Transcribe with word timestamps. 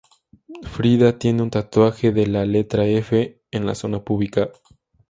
Friday 0.63 1.13
tiene 1.19 1.43
un 1.43 1.51
tatuaje 1.51 2.11
de 2.11 2.25
la 2.25 2.43
letra 2.43 2.87
'F' 2.87 3.39
en 3.51 3.65
la 3.67 3.75
zona 3.75 4.03
púbica. 4.03 4.49